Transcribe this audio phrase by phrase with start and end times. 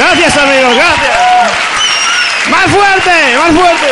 [0.00, 1.18] Gracias, amigos, gracias.
[2.50, 3.86] Más fuerte, más fuerte.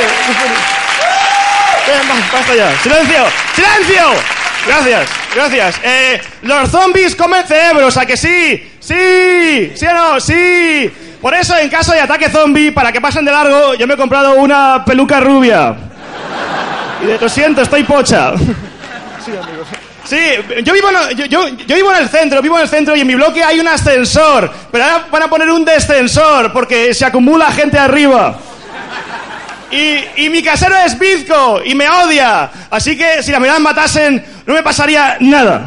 [1.87, 2.83] Ven, ya.
[2.83, 3.25] Silencio,
[3.55, 4.05] silencio.
[4.67, 5.81] Gracias, gracias.
[5.83, 8.73] Eh, los zombies comen cerebros, ¿a que sí?
[8.81, 10.91] Sí, sí o no, sí.
[11.21, 13.97] Por eso, en caso de ataque zombie, para que pasen de largo, yo me he
[13.99, 15.77] comprado una peluca rubia.
[17.03, 18.33] Y de lo siento, estoy pocha.
[19.25, 19.69] Sí, amigos.
[20.09, 20.17] Sí,
[20.65, 23.01] yo vivo, en, yo, yo- yo vivo en el centro, vivo en el centro y
[23.03, 24.51] en mi bloque hay un ascensor.
[24.73, 28.39] Pero ahora van a poner un descensor porque se acumula gente arriba.
[29.71, 32.49] Y, mi casero es bizco y me odia.
[32.71, 35.67] Así que si la mirada matasen, no me pasaría nada.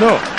[0.00, 0.37] No.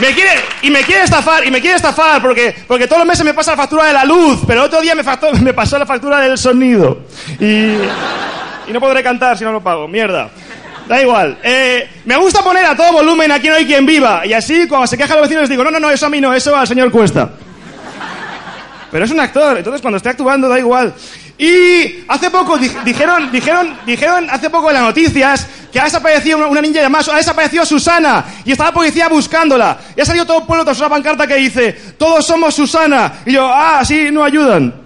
[0.00, 3.24] Me quiere, y me quiere estafar, y me quiere estafar, porque, porque todos los meses
[3.24, 5.02] me pasa la factura de la luz, pero otro día me,
[5.54, 6.98] pasó la factura del sonido.
[7.40, 7.78] Y,
[8.72, 10.28] no podré cantar si no lo pago, mierda.
[10.86, 11.38] Da igual.
[11.42, 14.86] Eh, me gusta poner a todo volumen aquí no hay quien viva, y así cuando
[14.86, 16.90] se quejan los vecinos digo, no, no, no, eso a mí no, eso al señor
[16.90, 17.30] Cuesta.
[18.90, 20.92] Pero es un actor, entonces cuando esté actuando da igual.
[21.38, 25.46] Y hace poco di- dijeron, dijeron, dijeron hace poco en las noticias
[25.76, 29.76] que ha desaparecido una, una niña llamada, ha desaparecido Susana y está la policía buscándola.
[29.94, 33.16] Y ha salido todo el pueblo tras una pancarta que dice, todos somos Susana.
[33.26, 34.72] Y yo, ah, sí, no ayudan.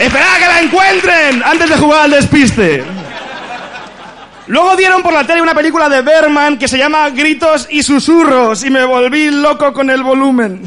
[0.00, 2.82] Esperad que la encuentren antes de jugar al despiste.
[4.48, 8.64] Luego dieron por la tele una película de Berman que se llama Gritos y Susurros
[8.64, 10.64] y me volví loco con el volumen.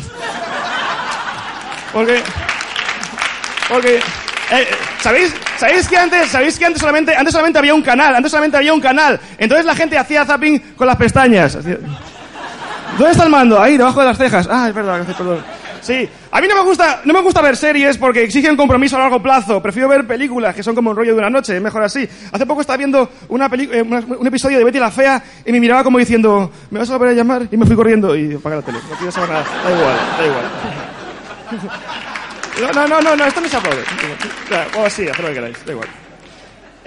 [1.91, 2.23] Porque...
[3.69, 3.97] Porque...
[3.97, 4.67] eh,
[5.01, 8.57] ¿Sabéis, ¿Sabéis que antes, sabéis que antes solamente, antes solamente había un canal, antes solamente
[8.57, 9.19] había un canal.
[9.37, 11.53] Entonces la gente hacía zapping con las pestañas.
[11.55, 13.61] ¿Dónde está el mando?
[13.61, 14.47] Ahí, debajo de las cejas.
[14.49, 15.43] Ah, es verdad, perdón.
[15.81, 19.01] Sí, a mí no me gusta, no me gusta ver series porque exigen compromiso a
[19.01, 19.61] largo plazo.
[19.61, 22.09] Prefiero ver películas que son como un rollo de una noche, es mejor así.
[22.31, 25.83] Hace poco estaba viendo una eh, un episodio de Betty la Fea y me miraba
[25.83, 27.47] como diciendo, ¿me vas a volver a llamar?
[27.51, 28.79] Y me fui corriendo y apagué la tele.
[28.89, 29.45] No quiero saber nada.
[29.63, 30.45] Da igual, da igual.
[32.61, 33.83] No, no, no, no, esto no se aplaude.
[34.77, 35.87] O sí, haz lo que queráis, da igual.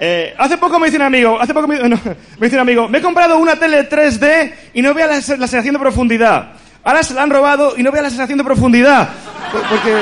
[0.01, 2.87] Eh, hace poco me dice un amigo, hace poco me, no, me dice un amigo,
[2.87, 6.53] me he comprado una tele 3D y no vea la, la sensación de profundidad.
[6.83, 9.09] Ahora se la han robado y no vea la sensación de profundidad.
[9.51, 9.95] Por- Porque,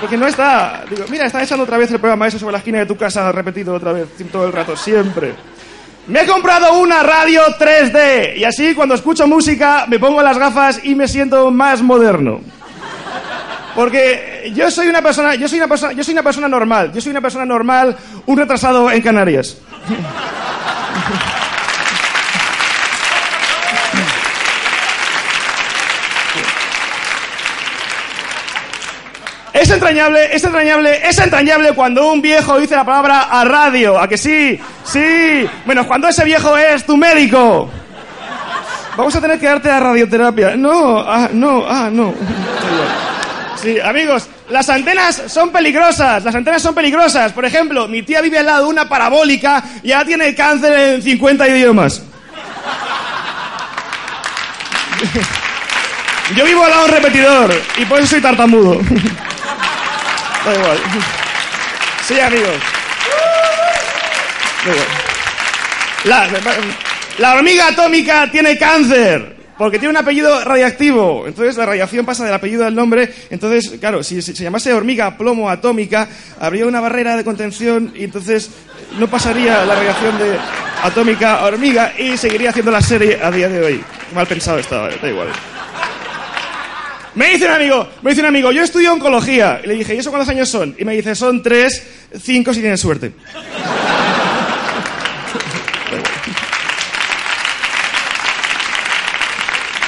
[0.00, 0.84] porque no está.
[0.88, 3.30] Digo, mira, está echando otra vez el programa ese sobre la esquina de tu casa,
[3.32, 5.34] repetido otra vez, todo el rato, siempre.
[6.06, 10.80] Me he comprado una radio 3D y así cuando escucho música me pongo las gafas
[10.84, 12.40] y me siento más moderno.
[13.80, 17.00] Porque yo soy una persona, yo soy una persona, yo soy una persona normal, yo
[17.00, 17.96] soy una persona normal,
[18.26, 19.56] un retrasado en Canarias.
[29.54, 34.06] Es entrañable, es entrañable, es entrañable cuando un viejo dice la palabra a radio, a
[34.06, 37.70] que sí, sí, menos cuando ese viejo es tu médico.
[38.94, 40.54] Vamos a tener que darte la radioterapia.
[40.54, 42.12] No, ah, no, ah, no.
[43.62, 47.32] Sí, amigos, las antenas son peligrosas, las antenas son peligrosas.
[47.32, 51.02] Por ejemplo, mi tía vive al lado de una parabólica y ya tiene cáncer en
[51.02, 52.02] 50 idiomas.
[56.36, 58.80] Yo vivo al lado de un repetidor y por eso soy tartamudo.
[60.42, 60.78] Da igual.
[62.08, 62.54] Sí, amigos.
[67.18, 71.26] La hormiga atómica tiene cáncer porque tiene un apellido radiactivo.
[71.26, 73.12] Entonces la radiación pasa del apellido al nombre.
[73.28, 76.08] Entonces, claro, si se, se llamase hormiga plomo atómica,
[76.40, 78.48] habría una barrera de contención y entonces
[78.98, 80.38] no pasaría la radiación de
[80.82, 83.84] atómica a hormiga y seguiría haciendo la serie a día de hoy.
[84.14, 85.28] Mal pensado estaba, da igual.
[87.14, 89.60] Me dice un amigo, me dice un amigo, yo estudio oncología.
[89.62, 90.74] Y le dije, ¿y eso cuántos años son?
[90.78, 91.86] Y me dice, son tres,
[92.18, 93.12] cinco si tienes suerte.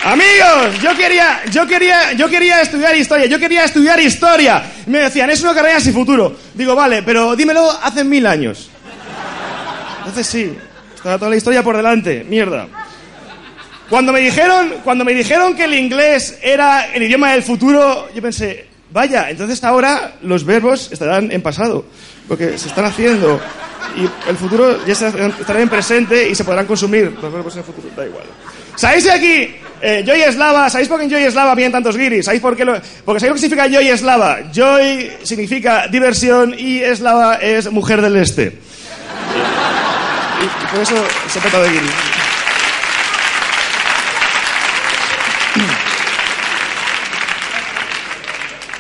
[0.04, 4.62] Amigos, yo quería, yo quería, yo quería estudiar historia, yo quería estudiar historia.
[4.86, 6.34] Me decían, es una carrera sin futuro.
[6.54, 8.68] Digo, vale, pero dímelo hace mil años.
[9.98, 10.56] Entonces sí,
[10.92, 12.66] estaba toda la historia por delante, mierda.
[13.88, 18.20] Cuando me dijeron, cuando me dijeron que el inglés era el idioma del futuro, yo
[18.20, 21.84] pensé, vaya, entonces ahora los verbos estarán en pasado,
[22.26, 23.40] porque se están haciendo.
[23.96, 27.64] Y el futuro ya estará en presente y se podrán consumir los verbos en el
[27.64, 28.24] futuro, da igual.
[28.76, 29.54] ¿Sabéis de aquí?
[29.84, 32.24] Eh, Joy Eslava, ¿sabéis por qué en Joy Eslava vienen tantos guiris?
[32.24, 34.38] ¿Sabéis por qué lo, porque ¿sabéis lo que significa Joy Eslava?
[34.52, 38.58] Joy significa diversión y Eslava es mujer del este.
[40.42, 41.90] Y, por eso se peta de guiris.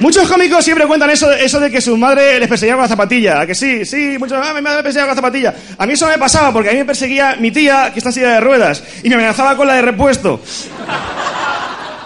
[0.02, 3.40] Muchos cómicos siempre cuentan eso, de que su madre les perseguía con la zapatilla.
[3.40, 3.84] ¿A que sí?
[3.84, 5.54] Sí, muchos, ah, mi madre me perseguía con la zapatilla.
[5.78, 8.14] A mí eso me pasaba porque a mí me perseguía mi tía, que está en
[8.14, 10.40] silla de ruedas, y me amenazaba con la de repuesto.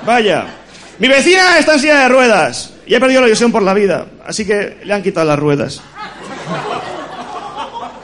[0.04, 0.44] Vaya.
[0.98, 4.04] Mi vecina está en silla de ruedas y he perdido la ilusión por la vida,
[4.26, 5.80] así que le han quitado las ruedas.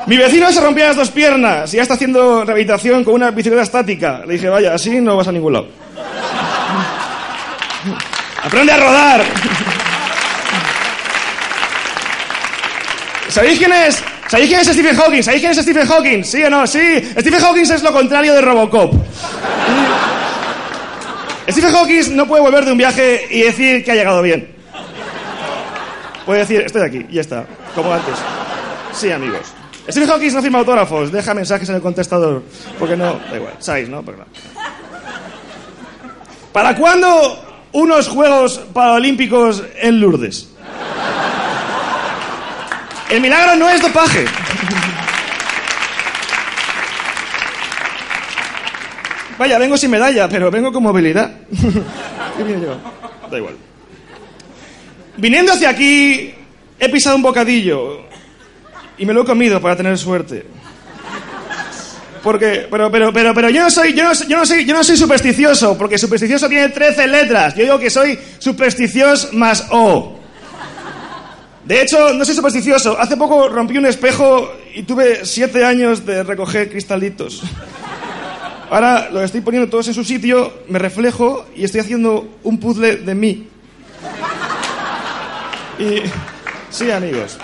[0.06, 3.62] Mi vecino se rompía las dos piernas y ya está haciendo rehabilitación con una bicicleta
[3.62, 4.22] estática.
[4.26, 5.68] Le dije, vaya, así no vas a ningún lado.
[8.42, 9.24] Aprende a rodar.
[13.32, 14.04] ¿Sabéis quién es?
[14.28, 15.22] ¿Sabéis quién es Stephen Hawking?
[15.22, 16.22] ¿Sabéis quién es Stephen Hawking?
[16.22, 16.66] ¿Sí o no?
[16.66, 17.02] Sí.
[17.18, 18.92] Stephen Hawking es lo contrario de Robocop.
[21.48, 24.54] Stephen Hawking no puede volver de un viaje y decir que ha llegado bien.
[26.26, 28.14] Puede decir, estoy aquí, ya está, como antes.
[28.92, 29.46] Sí, amigos.
[29.88, 32.42] Stephen Hawking no firma autógrafos, deja mensajes en el contestador,
[32.78, 34.02] porque no, da igual, sabéis, ¿no?
[34.02, 34.24] No.
[36.52, 40.51] ¿Para cuándo unos Juegos Paralímpicos en Lourdes?
[43.12, 44.24] El milagro no es dopaje.
[49.36, 51.30] Vaya, vengo sin medalla, pero vengo con movilidad.
[51.50, 52.78] ¿Qué yo?
[53.30, 53.54] Da igual.
[55.18, 56.32] Viniendo hacia aquí,
[56.78, 58.00] he pisado un bocadillo
[58.96, 60.46] y me lo he comido para tener suerte.
[62.22, 64.82] Porque, pero, pero, pero, pero yo no soy, yo no, yo no soy, yo no
[64.82, 67.54] soy supersticioso, porque supersticioso tiene 13 letras.
[67.56, 70.21] Yo digo que soy supersticioso más O.
[71.64, 72.98] De hecho, no soy supersticioso.
[72.98, 77.42] Hace poco rompí un espejo y tuve siete años de recoger cristalitos.
[78.70, 82.96] Ahora lo estoy poniendo todos en su sitio, me reflejo y estoy haciendo un puzzle
[82.96, 83.48] de mí.
[85.78, 86.02] Y
[86.70, 87.38] sí, amigos.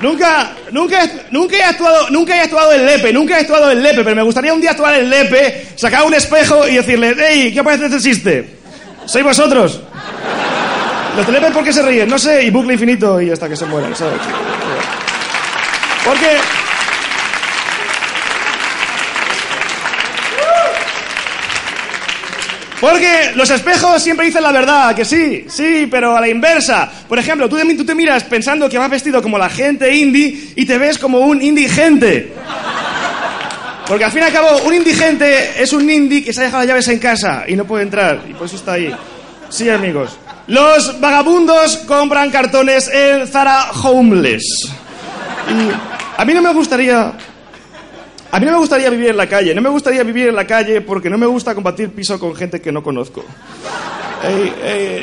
[0.00, 4.02] Nunca, nunca, nunca he actuado, nunca he actuado en Lepe, nunca he actuado en Lepe,
[4.04, 7.62] pero me gustaría un día actuar en Lepe, sacar un espejo y decirle, hey, ¿qué
[7.62, 8.56] parece este chiste?
[9.06, 9.80] ¿Sois vosotros?
[11.16, 12.08] Los de Lepe, ¿por qué se ríen?
[12.08, 14.20] No sé, y bucle infinito y hasta que se mueran, ¿sabes?
[16.06, 16.38] Porque...
[22.80, 26.90] Porque los espejos siempre dicen la verdad, que sí, sí, pero a la inversa.
[27.08, 30.66] Por ejemplo, tú, tú te miras pensando que vas vestido como la gente indie y
[30.66, 32.32] te ves como un indigente.
[33.86, 36.62] Porque al fin y al cabo, un indigente es un indie que se ha dejado
[36.62, 38.92] las llaves en casa y no puede entrar, y por eso está ahí.
[39.48, 40.18] Sí, amigos.
[40.46, 44.70] Los vagabundos compran cartones en Zara Homeless.
[45.48, 45.70] Y
[46.20, 47.12] a mí no me gustaría
[48.34, 50.46] a mí no me gustaría vivir en la calle, no me gustaría vivir en la
[50.46, 53.22] calle porque no me gusta compartir piso con gente que no conozco.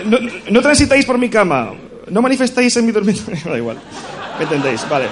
[0.06, 0.18] no,
[0.50, 1.74] no, transitáis por mi cama,
[2.07, 3.77] no manifestáis en mi dormitorio, da igual,
[4.39, 4.89] ¿me entendéis?
[4.89, 5.06] Vale.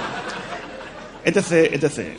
[1.24, 2.18] Etc, etc, etc.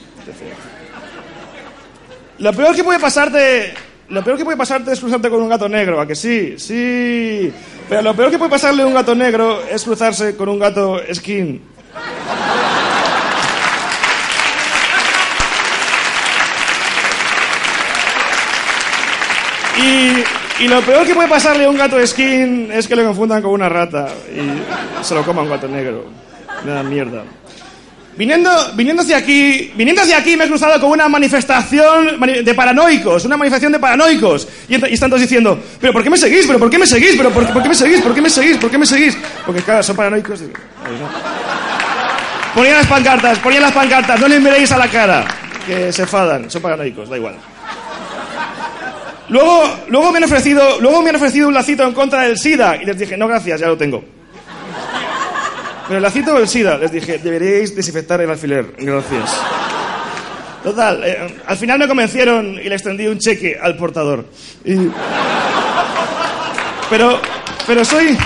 [2.38, 3.74] Lo peor que puede pasarte,
[4.10, 6.58] lo peor que puede pasarte es cruzarte con un gato negro, ¿a que sí?
[6.58, 7.52] Sí.
[7.88, 11.00] Pero lo peor que puede pasarle a un gato negro es cruzarse con un gato
[11.12, 11.60] skin.
[19.80, 23.52] Y, lo peor que puede pasarle a un gato skin es que le confundan con
[23.52, 26.06] una rata y se lo coma un gato negro.
[26.64, 27.22] Da mierda.
[28.18, 33.24] Viniendo, viniendo, hacia aquí, viniendo hacia aquí me he cruzado con una manifestación de paranoicos,
[33.24, 34.48] una manifestación de paranoicos.
[34.68, 36.44] Y, están todos diciendo, ¿pero por qué me seguís?
[36.44, 37.14] ¿pero por qué me seguís?
[37.16, 38.00] ¿pero por, qué me seguís?
[38.00, 38.56] ¿por qué me seguís?
[38.56, 39.16] ¿por qué me seguís?
[39.46, 40.40] Porque claro, son paranoicos.
[42.56, 45.24] Ponían las pancartas, ponían las pancartas, no les miréis a la cara,
[45.64, 47.36] que se enfadan, son paranoicos, da igual.
[49.28, 52.82] Luego, luego, me han ofrecido, luego me han ofrecido un lacito en contra del SIDA
[52.82, 54.17] y les dije, no gracias, ya lo tengo.
[55.88, 59.40] Pero el lacito del SIDA, les dije, deberíais desinfectar el alfiler, gracias.
[60.62, 64.26] Total, eh, al final me convencieron y le extendí un cheque al portador.
[66.90, 67.20] Pero,
[67.66, 68.18] pero soy...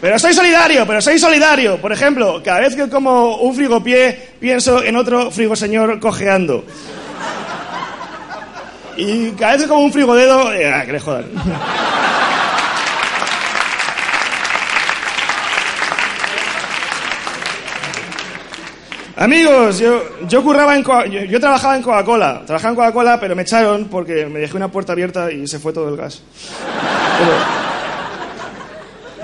[0.00, 1.80] Pero soy solidario, pero soy solidario.
[1.80, 6.64] Por ejemplo, cada vez que como un frigopié, pienso en otro frigoseñor cojeando.
[8.96, 11.26] Y que como un frigodedo, eh, ah, que le jodan.
[19.16, 20.84] Amigos, yo, yo curraba en
[21.28, 22.42] yo, trabajaba en Coca-Cola.
[22.44, 25.72] Trabajaba en Coca-Cola, pero me echaron porque me dejé una puerta abierta y se fue
[25.72, 26.22] todo el gas.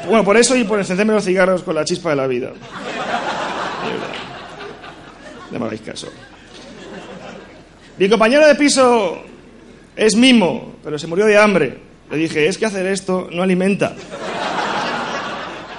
[0.06, 2.52] Bueno, por eso y por encenderme los cigarros con la chispa de la vida.
[5.50, 6.08] No me hagáis caso.
[7.98, 9.22] Mi compañero de piso
[9.96, 11.78] es mimo, pero se murió de hambre.
[12.10, 13.94] Le dije, es que hacer esto no alimenta.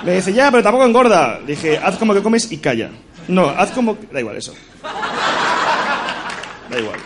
[0.03, 1.39] Me dice, ya, pero tampoco engorda.
[1.39, 2.89] Le dije, haz como que comes y calla.
[3.27, 3.97] No, haz como...
[4.11, 4.53] Da igual eso.
[6.69, 6.99] Da igual.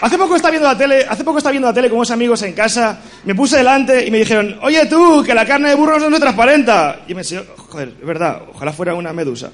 [0.00, 2.40] Hace poco estaba viendo la tele, hace poco estaba viendo la tele con unos amigos
[2.42, 5.98] en casa, me puse delante y me dijeron, oye tú, que la carne de burro
[5.98, 7.00] no se transparenta.
[7.08, 9.50] Y me decía, joder, es verdad, ojalá fuera una medusa.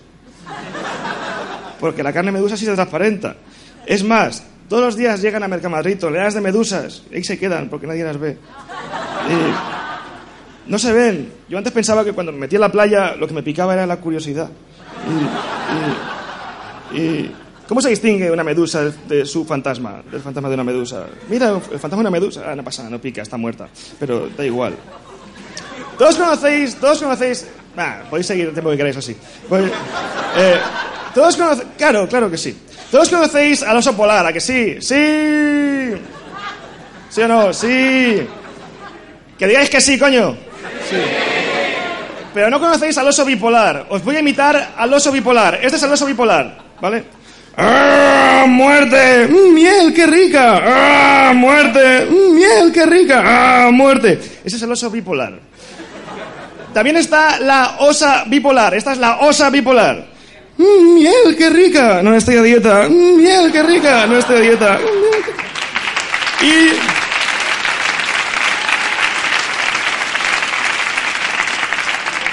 [1.81, 3.37] Porque la carne de medusa sí se transparenta.
[3.87, 7.69] Es más, todos los días llegan a Mercamadrid toneladas de medusas, y ahí se quedan
[7.69, 8.39] porque nadie las ve.
[10.67, 11.33] No se ven.
[11.49, 13.87] Yo antes pensaba que cuando me metía en la playa lo que me picaba era
[13.87, 14.49] la curiosidad.
[16.93, 17.31] Y,
[17.69, 20.03] ¿Cómo se distingue una medusa de, su fantasma?
[20.11, 21.07] Del fantasma de una medusa.
[21.29, 22.43] Mira, el fantasma de una medusa.
[22.47, 23.69] Ah, no pasa no pica, está muerta.
[23.99, 24.75] Pero da igual.
[25.99, 27.47] Todos conocéis, todos conocéis.
[27.77, 29.17] Ah, podéis seguir el tiempo que queráis así.
[29.49, 29.65] Pues,
[30.37, 30.57] eh,
[31.15, 31.69] todos conocéis.
[31.77, 32.57] Claro, claro que sí.
[32.95, 34.77] Todos conocéis al oso polar, ¿a que sí?
[34.81, 35.95] ¡Sí!
[37.11, 37.53] ¿Sí o no?
[37.53, 38.25] ¡Sí!
[39.37, 40.37] Que digáis que sí, coño.
[40.89, 40.99] Sí.
[42.33, 43.87] Pero no conocéis al oso bipolar.
[43.91, 45.59] Os voy a imitar al oso bipolar.
[45.61, 47.03] Este es el oso bipolar, ¿vale?
[47.57, 49.27] ¡Ah, muerte!
[49.27, 50.63] ¡Mm, ¡Miel, qué rica!
[50.65, 52.07] ¡Ah, muerte!
[52.09, 53.23] ¡Mm, ¡Miel, qué rica!
[53.27, 54.21] ¡Ah, muerte!
[54.45, 55.37] Ese es el oso bipolar.
[56.73, 58.73] También está la osa bipolar.
[58.73, 60.14] Esta es la osa bipolar.
[60.57, 62.01] ¡Mm, ¡Miel, qué rica!
[62.03, 62.89] No estoy a dieta.
[62.89, 64.07] ¡Mm, ¡Miel, qué rica!
[64.07, 64.79] No estoy a dieta.
[64.79, 66.95] ¡Mm, Y...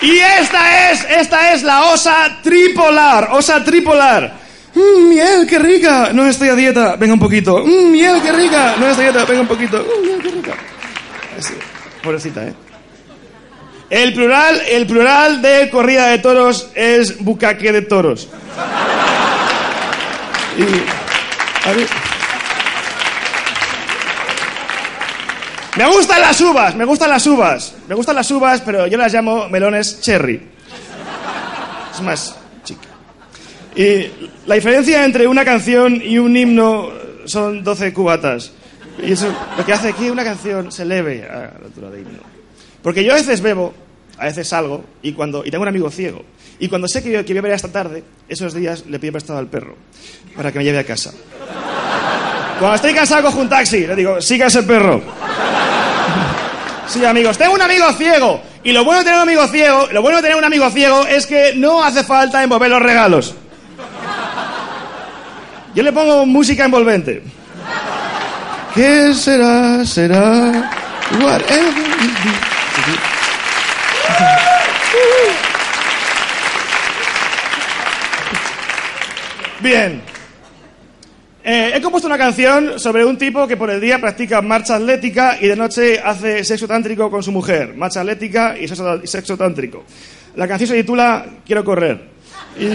[0.01, 4.33] Y esta es, esta es la osa tripolar, osa tripolar.
[4.73, 6.11] Miel, qué rica.
[6.13, 6.95] No estoy a dieta.
[6.95, 7.63] Venga un poquito.
[7.65, 8.75] Miel, qué rica.
[8.79, 9.25] No estoy a dieta.
[9.25, 9.85] Venga un poquito.
[10.03, 10.53] Miel, qué rica.
[12.01, 12.53] Pobrecita, ¿eh?
[13.91, 18.29] El plural, el plural de corrida de toros es bucaque de toros.
[25.75, 27.75] Me gustan las uvas, me gustan las uvas.
[27.89, 30.41] Me gustan las uvas, pero yo las llamo melones cherry.
[31.93, 32.87] Es más chica.
[33.75, 34.07] Y
[34.45, 36.91] la diferencia entre una canción y un himno
[37.25, 38.53] son 12 cubatas.
[39.03, 42.40] Y eso lo que hace que una canción se eleve a la altura de himno.
[42.83, 43.73] Porque yo a veces bebo,
[44.17, 46.23] a veces salgo, y, cuando, y tengo un amigo ciego.
[46.59, 49.75] Y cuando sé que, que beberé esta tarde, esos días le pido prestado al perro
[50.35, 51.11] para que me lleve a casa.
[52.59, 55.01] Cuando estoy cansado cojo un taxi, le digo, siga ese perro.
[56.87, 58.41] Sí, amigos, tengo un amigo ciego.
[58.63, 61.07] Y lo bueno de tener un amigo ciego, lo bueno de tener un amigo ciego
[61.07, 63.33] es que no hace falta envolver los regalos.
[65.73, 67.23] Yo le pongo música envolvente.
[68.75, 69.85] ¿Qué será?
[69.85, 70.69] Será.
[71.19, 72.50] Whatever
[79.61, 80.01] Bien.
[81.43, 85.37] Eh, he compuesto una canción sobre un tipo que por el día practica marcha atlética
[85.41, 87.73] y de noche hace sexo tántrico con su mujer.
[87.75, 89.83] Marcha atlética y sexo, tántrico.
[90.35, 92.09] La canción se titula Quiero correr.
[92.59, 92.67] Y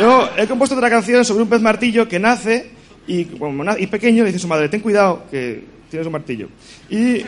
[0.00, 2.70] luego he compuesto otra canción sobre un pez martillo que nace
[3.06, 6.12] y, como na- y pequeño le dice a su madre, ten cuidado que tienes un
[6.12, 6.48] martillo.
[6.90, 7.22] Y...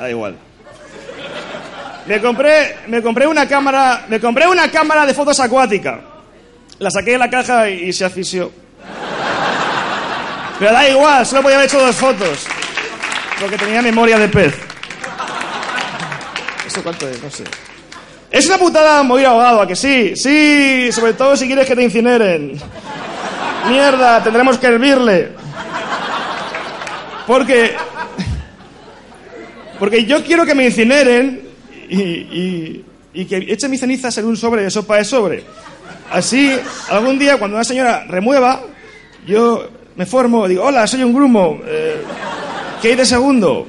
[0.00, 0.34] Da igual.
[2.06, 6.00] Me compré, me compré una cámara, me compré una cámara de fotos acuática.
[6.80, 8.50] La saqué de la caja y, se asfixió.
[10.58, 12.46] Pero da igual, solo podía haber hecho dos fotos.
[13.38, 14.54] Porque tenía memoria de pez.
[16.66, 17.22] ¿Eso cuánto es?
[17.22, 17.44] No sé.
[18.30, 20.16] Es una putada morir ahogado, ¿a que sí?
[20.16, 22.58] Sí, sobre todo si quieres que te incineren.
[23.68, 25.32] Mierda, tendremos que hervirle.
[27.26, 27.76] Porque.
[29.78, 31.42] Porque yo quiero que me incineren
[31.90, 32.84] y,
[33.26, 35.44] que echen mis cenizas en un sobre de sopa de sobre.
[36.10, 38.60] Así, algún día, cuando una señora remueva,
[39.26, 41.60] yo me formo, digo, hola, soy un grumo.
[41.64, 42.02] eh,
[42.82, 43.66] ¿Qué hay de segundo?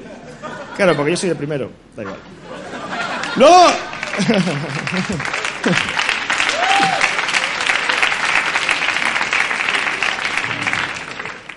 [0.75, 1.69] Claro, porque yo soy el primero.
[1.95, 2.17] Da igual.
[3.35, 3.65] Luego.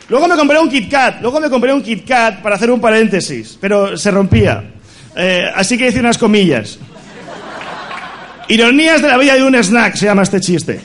[0.09, 2.81] Luego me compré un Kit Kat, luego me compré un Kit Kat para hacer un
[2.81, 4.63] paréntesis, pero se rompía.
[5.17, 6.79] Eh, así que hice unas comillas.
[8.49, 10.81] Ironías de la vida de un snack se llama este chiste.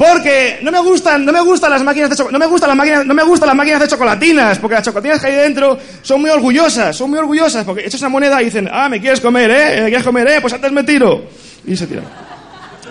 [0.00, 3.04] Porque no me gustan, no me gustan las máquinas de no me gustan las máquinas,
[3.04, 6.30] no me gustan las máquinas de chocolatinas, porque las chocolatinas que hay dentro son muy
[6.30, 9.82] orgullosas, son muy orgullosas, porque echas una moneda y dicen, ah, me quieres comer, eh,
[9.82, 11.24] me quieres comer, eh, pues antes me tiro.
[11.66, 12.04] Y se tiran.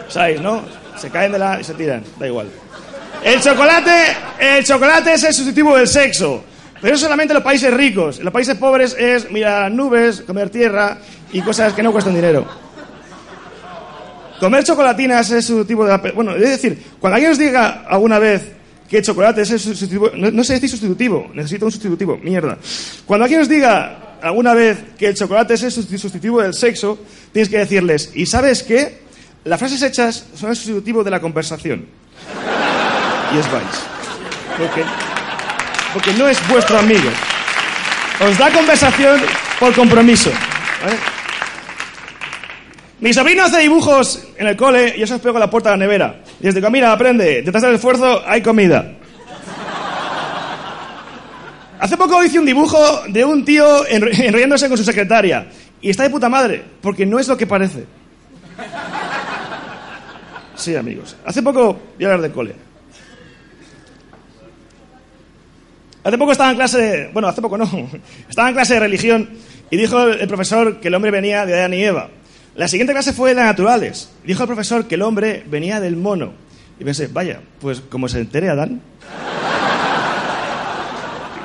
[0.08, 0.64] ¿Sabéis, no?
[0.98, 2.48] Se caen de la y se tiran, da igual.
[3.24, 6.44] El chocolate, el chocolate es el sustitutivo del sexo.
[6.82, 8.20] Pero eso solamente en los países ricos.
[8.20, 10.98] En los países pobres es mirar nubes, comer tierra
[11.32, 12.69] y cosas que no cuestan dinero.
[14.40, 15.98] Comer chocolatinas es su tipo de...
[16.12, 18.42] Bueno, es decir, cuando alguien os diga alguna vez
[18.90, 20.12] que chocolate es el sustitutivo...
[20.16, 22.58] No, no sé decir sustitutivo, necesito un sustitutivo, mierda.
[23.06, 27.00] Cuando alguien os diga alguna vez que el chocolate es el susti- sustitutivo del sexo,
[27.34, 29.02] tienes que decirles, ¿y sabes qué?
[29.44, 31.86] Las frases hechas son el sustitutivo de la conversación.
[33.34, 33.64] Y os vais.
[34.60, 34.86] Ok.
[35.94, 37.10] porque no es vuestro amigo.
[38.28, 39.22] Os da conversación
[39.60, 40.30] por compromiso.
[40.84, 40.98] ¿vale?
[43.02, 45.78] Mi sobrino hace dibujos en el cole y eso os pego a la puerta de
[45.78, 46.22] la nevera.
[46.40, 48.94] Y desde que mira, aprende, detrás del esfuerzo hay comida.
[51.80, 52.78] Hace poco hice un dibujo
[53.08, 55.48] de un tío enro- enrollándose con su secretaria.
[55.82, 57.86] Y está de puta madre, porque no es lo que parece.
[60.56, 61.16] Sí, amigos.
[61.26, 62.56] Hace poco, voy a hablar de cole.
[66.04, 67.66] Hace poco estaba en clase, bueno, hace poco no,
[68.30, 69.30] estaba en clase de religión
[69.70, 72.10] y dijo el profesor que el hombre venía de Adán y Eva.
[72.60, 74.10] La siguiente clase fue de naturales.
[74.26, 76.34] Dijo el profesor que el hombre venía del mono.
[76.78, 78.82] Y pensé, vaya, pues como se entere Adán.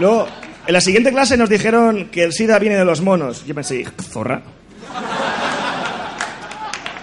[0.00, 0.26] Luego,
[0.66, 3.46] en la siguiente clase nos dijeron que el SIDA viene de los monos.
[3.46, 4.42] Yo pensé, zorra.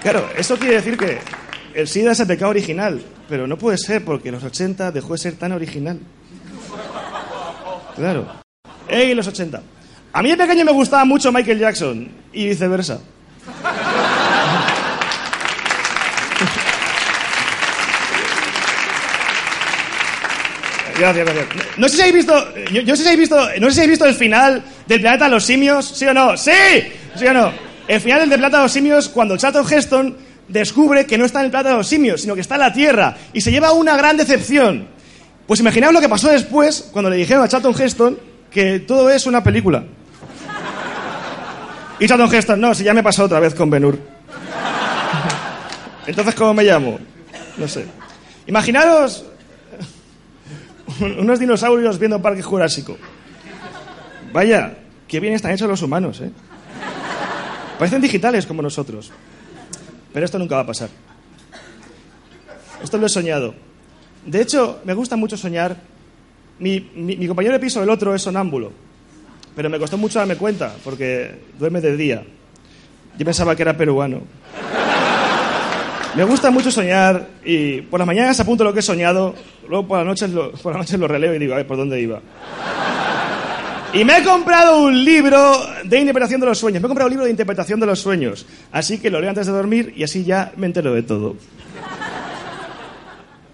[0.02, 1.20] Claro, eso quiere decir que
[1.74, 5.20] el SIDA es el pecado original, pero no puede ser porque los 80 dejó de
[5.20, 5.98] ser tan original.
[7.96, 8.28] Claro.
[8.90, 9.62] ¡Ey, los 80!
[10.12, 13.00] A mí de pequeño me gustaba mucho Michael Jackson y viceversa.
[21.02, 21.48] Gracias, gracias.
[21.78, 24.06] No sé si habéis visto, yo, sé si habéis visto, no sé si habéis visto
[24.06, 26.38] el final del planeta de los simios, ¿sí o no?
[26.38, 26.52] ¡Sí!
[27.16, 27.52] ¿Sí o no?
[27.88, 30.18] El final del planeta de los simios cuando Charlton Heston
[30.48, 32.72] descubre que no está en el planeta de los simios, sino que está en la
[32.72, 34.90] Tierra y se lleva una gran decepción.
[35.48, 38.20] Pues imaginaos lo que pasó después cuando le dijeron a Charlton Heston
[38.52, 39.84] que todo es una película.
[42.00, 43.98] Y Charlton Heston, no, si ya me pasó otra vez con Ben Hur.
[46.06, 47.00] Entonces, ¿cómo me llamo?
[47.58, 47.88] No sé.
[48.46, 49.26] Imaginaros
[51.20, 52.98] unos dinosaurios viendo Parque Jurásico.
[54.34, 56.32] Vaya, qué bien están hechos los humanos, ¿eh?
[57.78, 59.12] Parecen digitales como nosotros.
[60.14, 60.90] Pero esto nunca va a pasar.
[62.84, 63.54] Esto lo he soñado.
[64.26, 65.76] De hecho, me gusta mucho soñar.
[66.60, 68.72] Mi, mi- mi compañero de piso, el otro, es sonámbulo.
[69.56, 72.24] Pero me costó mucho darme cuenta, porque duerme de día.
[73.18, 74.22] Yo pensaba que era peruano.
[76.16, 79.34] Me gusta mucho soñar y por las mañanas apunto lo que he soñado,
[79.70, 81.78] luego por las noches lo, por las noches lo releo y digo, a ver, ¿por
[81.78, 82.22] dónde iba?
[83.94, 86.82] Y me he comprado un libro de interpretación de los sueños.
[86.82, 88.46] Me he comprado un libro de interpretación de los sueños.
[88.72, 91.36] Así que lo leo antes de dormir y así ya me entero de todo.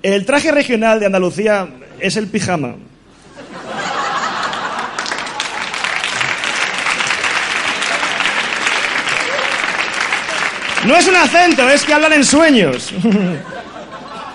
[0.04, 1.68] El traje regional de Andalucía
[2.00, 2.76] es el pijama.
[10.88, 12.94] No es un acento, es que hablan en sueños.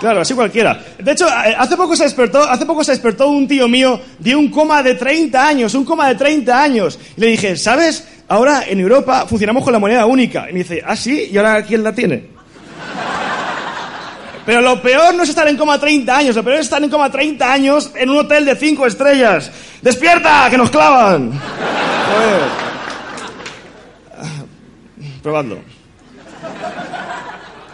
[0.02, 0.82] Claro, así cualquiera.
[0.98, 4.34] De hecho, eh, hace poco se despertó, hace poco se despertó un tío mío de
[4.34, 6.98] un coma de 30 años, un coma de 30 años.
[7.16, 8.08] Y le dije, ¿sabes?
[8.26, 10.50] Ahora en Europa funcionamos con la moneda única.
[10.50, 11.28] Y me dice, ¿ah, sí?
[11.30, 12.26] ¿Y ahora quién la tiene?
[14.44, 16.90] Pero lo peor no es estar en coma 30 años, lo peor es estar en
[16.90, 19.52] coma 30 años en un hotel de 5 estrellas.
[19.80, 20.48] ¡Despierta!
[20.50, 21.30] ¡Que nos clavan!
[22.10, 22.40] Joder.
[24.18, 24.42] Ah,
[25.22, 25.81] Probadlo.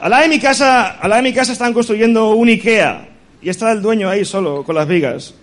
[0.00, 3.08] Al lado de mi casa, al lado de mi casa están construyendo un Ikea
[3.42, 5.34] y está el dueño ahí solo con las vigas.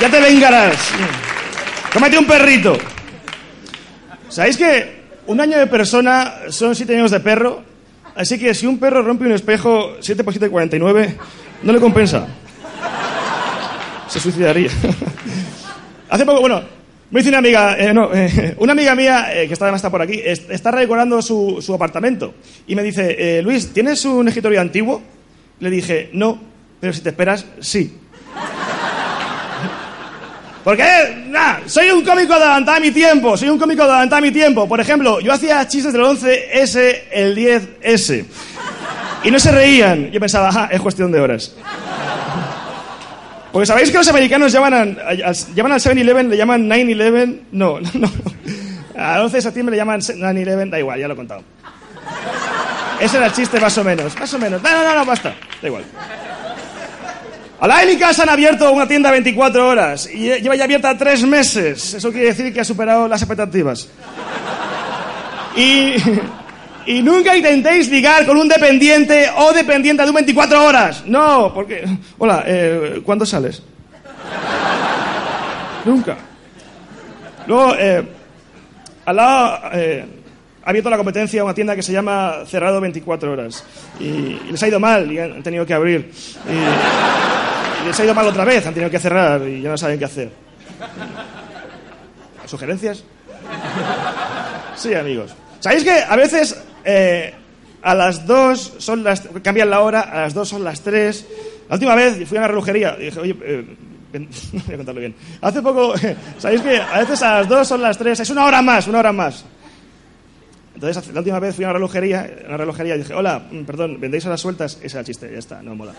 [0.00, 0.90] Ya te vengarás.
[1.92, 2.76] Cómete un perrito.
[4.28, 7.62] ¿Sabéis que un año de persona son siete años de perro?
[8.16, 11.16] Así que si un perro rompe un espejo 7 por 7, 49,
[11.62, 12.26] no le compensa.
[14.08, 14.70] Se suicidaría.
[16.08, 16.62] Hace poco, bueno,
[17.10, 19.90] me dice una amiga, eh, no, eh, una amiga mía, eh, que está, además está
[19.90, 22.34] por aquí, es- está redecorando su, su apartamento.
[22.66, 25.02] Y me dice, eh, Luis, ¿tienes un escritorio antiguo?
[25.60, 26.38] Le dije, no,
[26.80, 27.96] pero si te esperas, sí.
[30.64, 30.84] Porque,
[31.28, 34.66] nah, soy un cómico adelantado a mi tiempo, soy un cómico adelantado a mi tiempo.
[34.66, 38.24] Por ejemplo, yo hacía chistes del 11S, el 10S.
[39.22, 40.10] Y no se reían.
[40.10, 41.54] Yo pensaba, ajá, es cuestión de horas.
[43.56, 47.40] Porque sabéis que los americanos llaman, al- al- llaman al 7-Eleven, le llaman 9-11.
[47.52, 48.12] No, no.
[48.98, 51.42] Al 11 de septiembre le llaman 9-11, da igual, ya lo he contado.
[53.00, 54.62] Ese era el chiste más o menos, más o menos.
[54.62, 55.84] No, no, no, basta, da igual.
[57.58, 60.94] Al lado de mi casa han abierto una tienda 24 horas y lleva ya abierta
[60.98, 61.94] tres meses.
[61.94, 63.88] Eso quiere decir que ha superado las expectativas.
[65.56, 65.94] Y,
[66.86, 71.04] y nunca intentéis ligar con un dependiente o dependiente de un 24 horas.
[71.06, 71.84] No, porque...
[72.18, 73.62] Hola, eh, ¿cuándo sales?
[75.84, 76.16] Nunca.
[77.46, 78.02] Luego, eh,
[79.04, 80.04] al lado eh,
[80.64, 83.64] ha abierto la competencia una tienda que se llama Cerrado 24 horas.
[84.00, 86.10] Y, les ha ido mal y han tenido que abrir.
[86.48, 89.78] Y, y les ha ido mal otra vez, han tenido que cerrar y ya no
[89.78, 90.30] saben qué hacer.
[92.46, 93.04] ¿Sugerencias?
[94.76, 95.34] Sí, amigos.
[95.60, 97.34] ¿Sabéis que a veces, eh,
[97.82, 99.22] a las 2 son las...
[99.42, 101.26] Cambian la hora, a las 2 son las 3.
[101.68, 103.76] La última vez fui a una relojería y dije, oye, eh,
[104.12, 104.28] ven-
[104.66, 105.14] voy a contarlo bien.
[105.42, 105.94] Hace poco,
[106.38, 108.20] ¿sabéis que a veces a las 2 son las 3?
[108.20, 109.44] Es una hora más, una hora más.
[110.74, 113.98] Entonces, la última vez fui a una relojería, una relojería y dije, hola, mm, perdón,
[113.98, 114.74] ¿vendéis horas sueltas?
[114.82, 115.92] Ese era el chiste, ya está, no mola.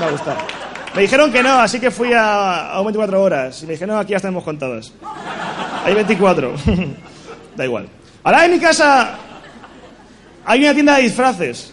[0.00, 0.36] me ha.
[0.94, 3.62] Me dijeron que no, así que fui a, a un 24 horas.
[3.62, 4.92] Y me dijeron, no, aquí ya tenemos contadas.
[5.84, 6.54] Hay 24.
[7.56, 7.88] da igual.
[8.26, 9.14] Ahora en mi casa
[10.44, 11.72] hay una tienda de disfraces.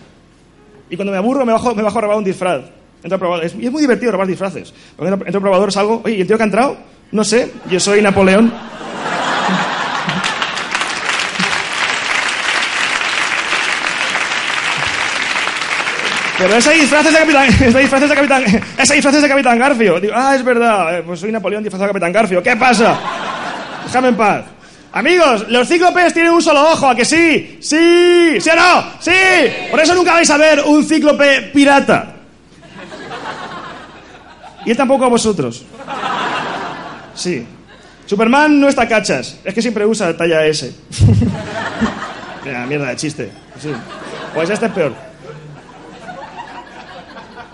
[0.88, 2.62] Y cuando me aburro me bajo, me bajo a robar un disfraz.
[3.02, 3.44] Entro a probar.
[3.44, 4.72] Es, y es muy divertido robar disfraces.
[4.96, 6.04] Porque entro, entro a probador, salgo.
[6.06, 6.78] Oye, ¿y el tío que ha entrado?
[7.12, 8.54] No sé, yo soy Napoleón.
[16.38, 18.44] Pero ese disfraz es de Capitán, ese disfraz es de Capitán,
[18.78, 20.00] ese disfraz es de Capitán Garfio.
[20.00, 22.44] Digo, ah, es verdad, eh, pues soy Napoleón disfrazado de Capitán Garfio.
[22.44, 22.96] ¿Qué pasa?
[23.86, 24.53] Déjame en paz.
[24.96, 27.58] Amigos, los cíclopes tienen un solo ojo, ¿a que sí?
[27.60, 28.40] ¡Sí!
[28.40, 28.92] ¿Sí o no?
[29.00, 29.12] ¡Sí!
[29.72, 32.14] Por eso nunca vais a ver un cíclope pirata.
[34.64, 35.66] Y él tampoco a vosotros.
[37.16, 37.44] Sí.
[38.06, 40.72] Superman no está cachas, es que siempre usa talla S.
[42.46, 43.32] Mira, mierda de chiste.
[43.60, 43.70] Sí.
[44.36, 44.94] Pues este es peor.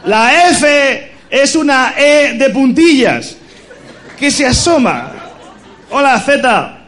[0.03, 3.37] La F es una E de puntillas
[4.17, 5.13] que se asoma.
[5.89, 6.78] Hola, Z.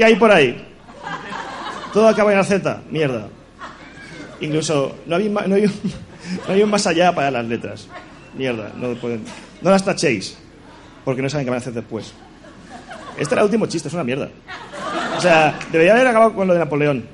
[0.00, 0.56] ¿Qué hay por ahí?
[1.92, 2.80] Todo acaba en la Z.
[2.88, 3.28] Mierda.
[4.40, 5.26] Incluso no hay,
[6.62, 7.86] un más allá para las letras.
[8.34, 8.70] Mierda.
[8.76, 9.26] No, pueden,
[9.60, 10.38] no las tachéis.
[11.04, 12.14] Porque no saben qué van a hacer después.
[13.18, 14.30] Este era el último chiste, es una mierda.
[15.18, 17.04] O sea, debería haber acabado con lo de Napoleón.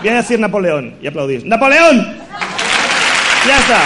[0.00, 1.44] Voy a decir Napoleón y aplaudís.
[1.44, 2.20] ¡Napoleón!
[3.46, 3.80] Ya está.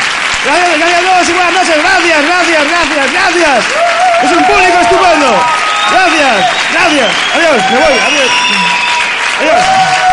[0.44, 1.82] Gracias, gracias a todos y buenas noches.
[1.82, 3.64] Gracias, gracias, gracias, gracias.
[4.22, 5.64] Es un público estupendo.
[5.90, 7.10] Gracias, gracias.
[7.34, 7.98] Adiós, me voy.
[9.40, 10.03] Adiós.